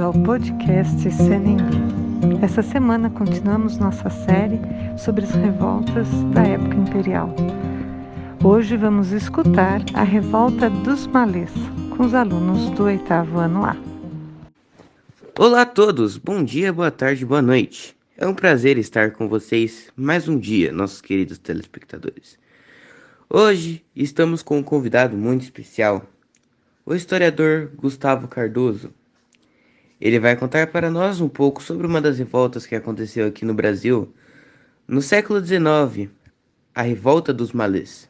ao 0.00 0.12
podcast 0.12 1.10
Senembi. 1.10 1.76
Essa 2.40 2.62
semana 2.62 3.10
continuamos 3.10 3.78
nossa 3.78 4.08
série 4.08 4.60
sobre 4.96 5.24
as 5.24 5.32
revoltas 5.32 6.06
da 6.32 6.42
época 6.42 6.76
imperial. 6.76 7.34
Hoje 8.44 8.76
vamos 8.76 9.10
escutar 9.10 9.80
a 9.94 10.04
revolta 10.04 10.70
dos 10.70 11.06
malês 11.08 11.50
com 11.96 12.04
os 12.04 12.14
alunos 12.14 12.70
do 12.70 12.84
oitavo 12.84 13.38
ano 13.38 13.64
A. 13.64 13.76
Olá 15.36 15.62
a 15.62 15.66
todos, 15.66 16.16
bom 16.16 16.44
dia, 16.44 16.72
boa 16.72 16.90
tarde, 16.90 17.26
boa 17.26 17.42
noite. 17.42 17.96
É 18.16 18.26
um 18.26 18.34
prazer 18.34 18.78
estar 18.78 19.12
com 19.12 19.28
vocês 19.28 19.90
mais 19.96 20.28
um 20.28 20.38
dia, 20.38 20.72
nossos 20.72 21.00
queridos 21.00 21.38
telespectadores. 21.38 22.38
Hoje 23.28 23.84
estamos 23.96 24.42
com 24.42 24.58
um 24.58 24.62
convidado 24.62 25.16
muito 25.16 25.42
especial, 25.42 26.06
o 26.86 26.94
historiador 26.94 27.72
Gustavo 27.76 28.28
Cardoso. 28.28 28.92
Ele 30.00 30.20
vai 30.20 30.36
contar 30.36 30.68
para 30.68 30.90
nós 30.90 31.20
um 31.20 31.28
pouco 31.28 31.60
sobre 31.60 31.84
uma 31.84 32.00
das 32.00 32.18
revoltas 32.18 32.64
que 32.64 32.76
aconteceu 32.76 33.26
aqui 33.26 33.44
no 33.44 33.52
Brasil 33.52 34.14
no 34.86 35.02
século 35.02 35.44
XIX, 35.44 36.08
a 36.72 36.82
Revolta 36.82 37.34
dos 37.34 37.52
Malês. 37.52 38.08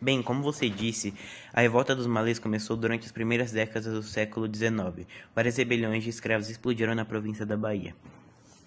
Bem, 0.00 0.20
como 0.20 0.42
você 0.42 0.68
disse, 0.68 1.14
a 1.54 1.62
revolta 1.62 1.94
dos 1.94 2.06
malês 2.06 2.38
começou 2.38 2.76
durante 2.76 3.06
as 3.06 3.12
primeiras 3.12 3.50
décadas 3.50 3.94
do 3.94 4.02
século 4.02 4.46
XIX. 4.52 5.06
Várias 5.34 5.56
rebeliões 5.56 6.04
de 6.04 6.10
escravos 6.10 6.50
explodiram 6.50 6.94
na 6.94 7.04
província 7.04 7.46
da 7.46 7.56
Bahia. 7.56 7.94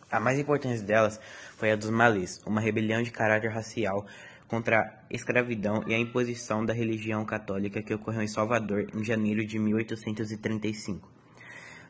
A 0.09 0.19
mais 0.19 0.39
importante 0.39 0.81
delas 0.81 1.19
foi 1.55 1.71
a 1.71 1.75
dos 1.75 1.91
malês, 1.91 2.41
uma 2.47 2.59
rebelião 2.59 3.03
de 3.03 3.11
caráter 3.11 3.51
racial 3.51 4.07
contra 4.47 4.79
a 4.79 5.13
escravidão 5.13 5.83
e 5.85 5.93
a 5.93 5.99
imposição 5.99 6.65
da 6.65 6.73
religião 6.73 7.23
católica 7.25 7.83
que 7.83 7.93
ocorreu 7.93 8.23
em 8.23 8.27
Salvador 8.27 8.87
em 8.95 9.03
janeiro 9.03 9.45
de 9.45 9.59
1835. 9.59 11.18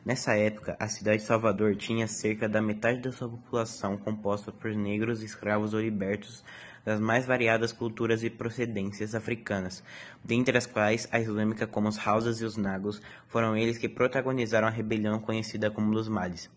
Nessa 0.02 0.34
época, 0.34 0.76
a 0.80 0.88
cidade 0.88 1.18
de 1.18 1.24
Salvador 1.24 1.76
tinha 1.76 2.06
cerca 2.06 2.48
da 2.48 2.62
metade 2.62 3.00
da 3.00 3.12
sua 3.12 3.28
população 3.28 3.98
composta 3.98 4.50
por 4.50 4.74
negros, 4.74 5.22
escravos 5.22 5.74
ou 5.74 5.80
libertos 5.80 6.42
das 6.82 6.98
mais 6.98 7.26
variadas 7.26 7.70
culturas 7.70 8.24
e 8.24 8.30
procedências 8.30 9.14
africanas, 9.14 9.84
dentre 10.24 10.56
as 10.56 10.64
quais 10.64 11.06
a 11.12 11.20
islâmica 11.20 11.66
como 11.66 11.88
os 11.88 11.98
Hausas 11.98 12.40
e 12.40 12.44
os 12.46 12.56
Nagos, 12.56 13.02
foram 13.28 13.54
eles 13.54 13.76
que 13.76 13.90
protagonizaram 13.90 14.68
a 14.68 14.70
rebelião 14.70 15.20
conhecida 15.20 15.70
como 15.70 15.92
dos 15.92 16.08
Males, 16.08 16.50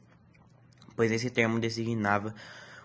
pois 0.96 1.12
esse 1.12 1.30
termo 1.30 1.60
designava 1.60 2.34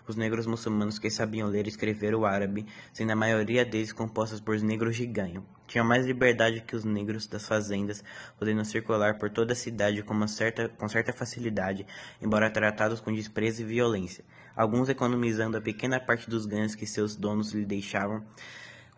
os 0.09 0.15
negros 0.15 0.45
muçulmanos 0.45 0.97
que 0.97 1.09
sabiam 1.09 1.47
ler 1.47 1.65
e 1.65 1.69
escrever 1.69 2.15
o 2.15 2.25
árabe, 2.25 2.65
sendo 2.91 3.11
a 3.11 3.15
maioria 3.15 3.63
deles 3.63 3.93
compostos 3.93 4.39
por 4.39 4.59
negros 4.59 4.95
de 4.95 5.05
ganho. 5.05 5.45
Tinham 5.67 5.85
mais 5.85 6.05
liberdade 6.05 6.61
que 6.61 6.75
os 6.75 6.83
negros 6.83 7.27
das 7.27 7.47
fazendas, 7.47 8.03
podendo 8.37 8.65
circular 8.65 9.17
por 9.17 9.29
toda 9.29 9.53
a 9.53 9.55
cidade 9.55 10.01
com, 10.01 10.27
certa, 10.27 10.67
com 10.69 10.89
certa 10.89 11.13
facilidade, 11.13 11.85
embora 12.21 12.49
tratados 12.49 12.99
com 12.99 13.13
desprezo 13.13 13.61
e 13.61 13.65
violência, 13.65 14.25
alguns 14.55 14.89
economizando 14.89 15.57
a 15.57 15.61
pequena 15.61 15.99
parte 15.99 16.29
dos 16.29 16.45
ganhos 16.45 16.73
que 16.73 16.87
seus 16.87 17.15
donos 17.15 17.53
lhe 17.53 17.65
deixavam 17.65 18.25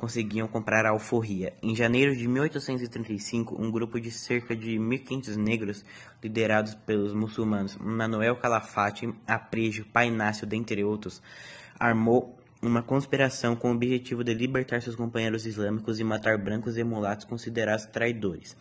conseguiam 0.01 0.47
comprar 0.47 0.83
a 0.83 0.89
alforria. 0.89 1.53
Em 1.61 1.75
janeiro 1.75 2.15
de 2.15 2.27
1835, 2.27 3.61
um 3.61 3.69
grupo 3.69 4.01
de 4.01 4.09
cerca 4.09 4.55
de 4.55 4.79
1.500 4.79 5.35
negros, 5.35 5.85
liderados 6.23 6.73
pelos 6.73 7.13
muçulmanos 7.13 7.77
Manuel 7.77 8.35
Calafate, 8.35 9.13
Aprejo, 9.27 9.85
Painácio, 9.93 10.47
dentre 10.47 10.83
outros, 10.83 11.21
armou 11.79 12.35
uma 12.63 12.81
conspiração 12.81 13.55
com 13.55 13.69
o 13.69 13.75
objetivo 13.75 14.23
de 14.23 14.33
libertar 14.33 14.81
seus 14.81 14.95
companheiros 14.95 15.45
islâmicos 15.45 15.99
e 15.99 16.03
matar 16.03 16.35
brancos 16.35 16.79
e 16.79 16.83
mulatos 16.83 17.25
considerados 17.25 17.85
traidores. 17.85 18.57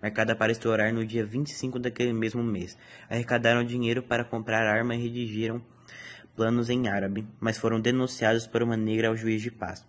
Marcada 0.00 0.34
para 0.34 0.52
estourar 0.52 0.90
no 0.90 1.04
dia 1.04 1.22
25 1.22 1.78
daquele 1.78 2.14
mesmo 2.14 2.42
mês. 2.42 2.78
Arrecadaram 3.10 3.62
dinheiro 3.62 4.02
para 4.02 4.24
comprar 4.24 4.66
arma 4.66 4.94
e 4.94 5.02
redigiram 5.02 5.60
planos 6.34 6.70
em 6.70 6.88
árabe, 6.88 7.26
mas 7.38 7.58
foram 7.58 7.78
denunciados 7.78 8.46
por 8.46 8.62
uma 8.62 8.76
negra 8.76 9.08
ao 9.08 9.16
juiz 9.16 9.42
de 9.42 9.50
paz 9.50 9.84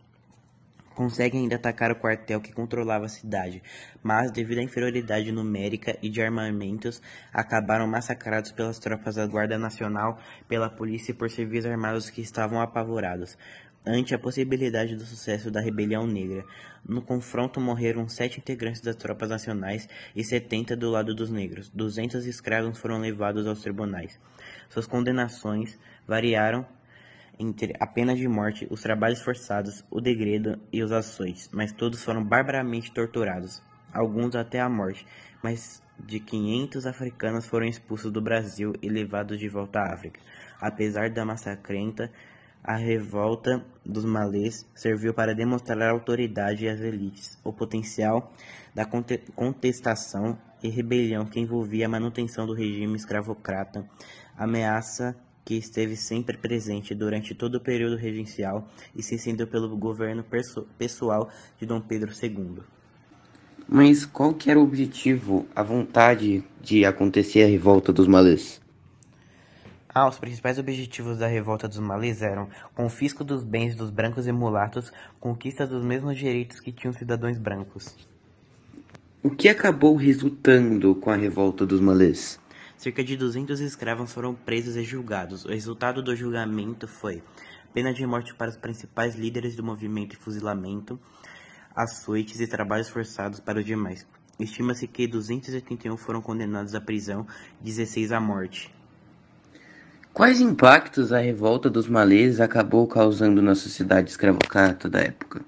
conseguem 1.00 1.44
ainda 1.44 1.56
atacar 1.56 1.92
o 1.92 1.96
quartel 1.96 2.42
que 2.42 2.52
controlava 2.52 3.06
a 3.06 3.08
cidade, 3.08 3.64
mas, 4.04 4.34
devido 4.34 4.58
à 4.58 4.64
inferioridade 4.64 5.32
numérica 5.32 5.98
e 6.02 6.10
de 6.10 6.22
armamentos, 6.22 7.02
acabaram 7.32 7.88
massacrados 7.88 8.52
pelas 8.52 8.80
tropas 8.80 9.16
da 9.16 9.26
Guarda 9.26 9.58
Nacional, 9.58 10.20
pela 10.46 10.70
polícia 10.70 11.14
e 11.14 11.16
por 11.16 11.30
civis 11.32 11.66
armados 11.66 12.10
que 12.10 12.20
estavam 12.20 12.60
apavorados. 12.60 13.38
Ante 13.88 14.14
a 14.14 14.20
possibilidade 14.20 14.98
do 14.98 15.06
sucesso 15.06 15.50
da 15.50 15.62
rebelião 15.62 16.06
negra, 16.06 16.44
no 16.86 17.02
confronto 17.02 17.62
morreram 17.62 18.10
sete 18.10 18.42
integrantes 18.42 18.82
das 18.82 18.98
tropas 18.98 19.30
nacionais 19.30 19.88
e 20.14 20.22
setenta 20.22 20.76
do 20.76 20.90
lado 20.90 21.16
dos 21.16 21.32
negros. 21.32 21.70
Duzentos 21.70 22.26
escravos 22.26 22.78
foram 22.78 23.00
levados 23.00 23.48
aos 23.48 23.62
tribunais. 23.62 24.20
Suas 24.68 24.86
condenações 24.86 25.80
variaram 26.06 26.68
entre 27.40 27.74
a 27.80 27.88
pena 27.88 28.14
de 28.14 28.28
morte, 28.28 28.68
os 28.70 28.82
trabalhos 28.82 29.22
forçados, 29.22 29.86
o 29.90 30.02
degredo 30.02 30.60
e 30.74 30.84
os 30.84 30.92
açoites, 30.92 31.50
mas 31.54 31.72
todos 31.72 32.04
foram 32.04 32.22
barbaramente 32.22 32.92
torturados, 32.92 33.64
alguns 33.94 34.36
até 34.36 34.60
a 34.60 34.68
morte, 34.68 35.08
mais 35.42 35.82
de 35.98 36.20
500 36.20 36.86
africanos 36.86 37.48
foram 37.48 37.66
expulsos 37.66 38.12
do 38.12 38.22
Brasil 38.22 38.74
e 38.82 38.90
levados 38.90 39.40
de 39.40 39.48
volta 39.48 39.80
à 39.80 39.94
África. 39.94 40.20
Apesar 40.60 41.10
da 41.10 41.26
massacrenta, 41.26 42.12
a 42.62 42.76
revolta 42.76 43.66
dos 43.86 44.04
malês 44.04 44.66
serviu 44.76 45.14
para 45.14 45.34
demonstrar 45.34 45.82
a 45.82 45.92
autoridade 45.92 46.68
às 46.68 46.82
elites, 46.82 47.40
o 47.44 47.54
potencial 47.54 48.34
da 48.76 48.86
contestação 48.86 50.38
e 50.62 50.70
rebelião 50.70 51.26
que 51.26 51.40
envolvia 51.40 51.86
a 51.86 51.90
manutenção 51.90 52.46
do 52.46 52.54
regime 52.54 52.98
escravocrata, 52.98 53.90
ameaça 54.38 55.16
que 55.50 55.56
esteve 55.56 55.96
sempre 55.96 56.38
presente 56.38 56.94
durante 56.94 57.34
todo 57.34 57.56
o 57.56 57.60
período 57.60 57.96
regencial 57.96 58.70
e 58.96 59.02
se 59.02 59.16
estendeu 59.16 59.48
pelo 59.48 59.76
governo 59.76 60.24
pessoal 60.78 61.28
de 61.60 61.66
Dom 61.66 61.82
Pedro 61.82 62.12
II. 62.12 62.60
Mas 63.68 64.06
qual 64.06 64.32
que 64.32 64.52
era 64.52 64.60
o 64.60 64.64
objetivo, 64.64 65.48
a 65.56 65.64
vontade 65.64 66.44
de 66.62 66.86
acontecer 66.86 67.42
a 67.42 67.48
revolta 67.48 67.92
dos 67.92 68.08
malês? 68.08 68.62
Ah, 69.92 70.08
os 70.08 70.20
principais 70.20 70.60
objetivos 70.60 71.18
da 71.18 71.26
revolta 71.26 71.68
dos 71.68 71.80
malês 71.80 72.22
eram 72.22 72.48
confisco 72.76 73.24
dos 73.24 73.44
bens 73.44 73.74
dos 73.74 73.90
brancos 73.90 74.28
e 74.28 74.32
mulatos, 74.32 74.94
conquista 75.20 75.66
dos 75.66 75.84
mesmos 75.84 76.16
direitos 76.16 76.60
que 76.60 76.72
tinham 76.72 76.94
cidadãos 76.94 77.40
brancos. 77.40 77.96
O 79.24 79.32
que 79.32 79.50
acabou 79.50 79.96
resultando 79.96 80.94
com 80.94 81.10
a 81.10 81.16
revolta 81.16 81.66
dos 81.66 81.82
malês? 81.82 82.40
Cerca 82.80 83.04
de 83.04 83.18
200 83.18 83.60
escravos 83.60 84.14
foram 84.14 84.34
presos 84.34 84.78
e 84.78 84.86
julgados. 84.86 85.44
O 85.44 85.50
resultado 85.50 86.02
do 86.02 86.16
julgamento 86.16 86.88
foi 86.88 87.22
pena 87.74 87.94
de 87.94 88.08
morte 88.08 88.34
para 88.34 88.50
os 88.50 88.56
principais 88.56 89.16
líderes 89.16 89.54
do 89.54 89.62
movimento 89.62 90.14
e 90.14 90.16
fuzilamento, 90.16 90.98
açoites 91.76 92.40
e 92.40 92.48
trabalhos 92.48 92.88
forçados 92.88 93.42
para 93.42 93.60
os 93.60 93.66
demais. 93.66 94.08
Estima-se 94.40 94.88
que 94.88 95.06
281 95.06 95.98
foram 95.98 96.22
condenados 96.22 96.74
à 96.74 96.80
prisão, 96.80 97.28
16 97.60 98.14
à 98.14 98.20
morte. 98.22 98.74
Quais 100.14 100.40
impactos 100.40 101.12
a 101.12 101.20
revolta 101.20 101.70
dos 101.70 101.90
malês 101.90 102.40
acabou 102.40 102.88
causando 102.88 103.42
na 103.42 103.56
sociedade 103.56 104.10
escravocrata 104.10 104.90
da 104.90 105.02
época? 105.02 105.44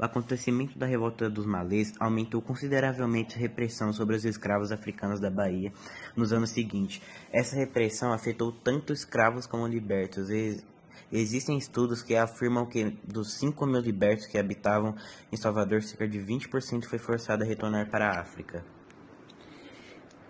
O 0.00 0.04
acontecimento 0.04 0.78
da 0.78 0.86
revolta 0.86 1.28
dos 1.28 1.44
malês 1.44 1.92
aumentou 2.00 2.40
consideravelmente 2.40 3.36
a 3.36 3.38
repressão 3.38 3.92
sobre 3.92 4.16
os 4.16 4.24
escravos 4.24 4.72
africanos 4.72 5.20
da 5.20 5.28
Bahia 5.28 5.70
nos 6.16 6.32
anos 6.32 6.48
seguintes. 6.48 7.02
Essa 7.30 7.54
repressão 7.54 8.10
afetou 8.10 8.50
tanto 8.50 8.94
escravos 8.94 9.44
como 9.44 9.66
libertos. 9.66 10.30
Existem 11.12 11.58
estudos 11.58 12.02
que 12.02 12.16
afirmam 12.16 12.64
que 12.64 12.96
dos 13.04 13.34
5 13.34 13.66
mil 13.66 13.80
libertos 13.82 14.24
que 14.24 14.38
habitavam 14.38 14.96
em 15.30 15.36
Salvador, 15.36 15.82
cerca 15.82 16.08
de 16.08 16.18
20% 16.18 16.86
foi 16.86 16.98
forçado 16.98 17.44
a 17.44 17.46
retornar 17.46 17.90
para 17.90 18.08
a 18.08 18.20
África. 18.20 18.64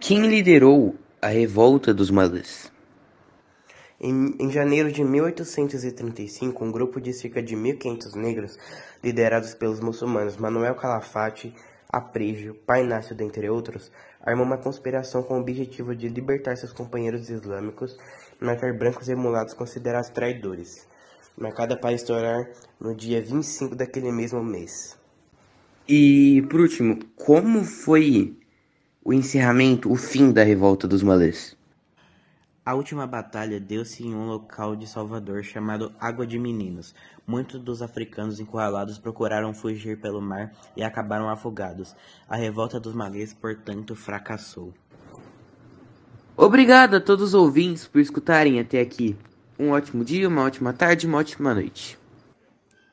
Quem 0.00 0.27
liderou 0.27 0.97
a 1.23 1.29
revolta 1.29 1.94
dos 1.94 2.11
malês? 2.11 2.69
Em, 4.02 4.35
em, 4.41 4.50
janeiro 4.50 4.91
de 4.91 5.05
1835, 5.05 6.64
um 6.64 6.73
grupo 6.73 6.99
de 6.99 7.12
cerca 7.12 7.43
de 7.43 7.55
1.500 7.55 8.14
negros, 8.14 8.58
liderados 9.05 9.52
pelos 9.52 9.79
muçulmanos 9.79 10.38
Manuel 10.38 10.75
Calafate, 10.75 11.55
Aprígio, 11.87 12.55
Painácio, 12.55 13.14
dentre 13.14 13.50
outros, 13.50 13.93
armou 14.23 14.47
uma 14.47 14.56
conspiração 14.56 15.23
com 15.23 15.35
o 15.35 15.41
objetivo 15.43 15.94
de 15.94 16.08
libertar 16.08 16.56
seus 16.56 16.73
companheiros 16.73 17.29
islâmicos 17.29 17.99
e 18.41 18.44
matar 18.44 18.73
brancos 18.73 19.11
e 19.11 19.14
mulatos 19.14 19.52
considerados 19.52 20.08
traidores, 20.08 20.88
marcada 21.37 21.76
para 21.76 21.93
estourar 21.93 22.49
no 22.81 22.94
dia 22.94 23.20
25 23.20 23.76
daquele 23.76 24.11
mesmo 24.11 24.43
mês. 24.43 24.96
E, 25.87 26.41
por 26.49 26.61
último, 26.61 27.00
como 27.17 27.64
foi 27.64 28.35
o 29.05 29.12
encerramento, 29.12 29.93
o 29.93 29.96
fim 29.96 30.32
da 30.32 30.43
revolta 30.43 30.88
dos 30.88 31.03
malês? 31.03 31.60
A 32.70 32.75
última 32.75 33.05
batalha 33.05 33.58
deu-se 33.58 34.06
em 34.06 34.14
um 34.14 34.28
local 34.28 34.76
de 34.76 34.87
Salvador 34.87 35.43
chamado 35.43 35.93
Água 35.99 36.25
de 36.25 36.38
Meninos. 36.38 36.94
Muitos 37.26 37.61
dos 37.61 37.82
africanos 37.82 38.38
encurralados 38.38 38.96
procuraram 38.96 39.52
fugir 39.52 40.00
pelo 40.00 40.22
mar 40.22 40.52
e 40.76 40.84
acabaram 40.84 41.28
afogados. 41.28 41.96
A 42.28 42.37
revolta 42.37 42.78
dos 42.78 42.94
malês, 42.94 43.34
portanto, 43.34 43.96
fracassou. 43.96 44.72
Obrigado 46.37 46.94
a 46.94 47.00
todos 47.00 47.31
os 47.31 47.34
ouvintes 47.34 47.88
por 47.88 48.00
escutarem 48.00 48.61
até 48.61 48.81
aqui. 48.81 49.17
Um 49.58 49.70
ótimo 49.70 50.05
dia, 50.05 50.28
uma 50.28 50.44
ótima 50.44 50.72
tarde, 50.72 51.08
uma 51.08 51.19
ótima 51.19 51.52
noite. 51.52 51.99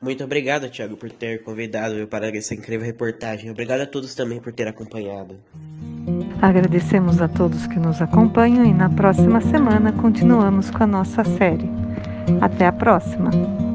Muito 0.02 0.24
obrigado, 0.24 0.68
Thiago, 0.68 0.96
por 0.96 1.08
ter 1.12 1.44
convidado 1.44 1.94
eu 1.94 2.08
para 2.08 2.36
essa 2.36 2.52
incrível 2.52 2.84
reportagem. 2.84 3.48
Obrigado 3.48 3.82
a 3.82 3.86
todos 3.86 4.12
também 4.12 4.40
por 4.40 4.52
ter 4.52 4.66
acompanhado. 4.66 5.38
Agradecemos 6.40 7.20
a 7.20 7.28
todos 7.28 7.66
que 7.66 7.78
nos 7.78 8.00
acompanham 8.00 8.64
e 8.64 8.72
na 8.72 8.88
próxima 8.88 9.40
semana 9.40 9.92
continuamos 9.92 10.70
com 10.70 10.84
a 10.84 10.86
nossa 10.86 11.24
série. 11.24 11.70
Até 12.40 12.66
a 12.66 12.72
próxima! 12.72 13.67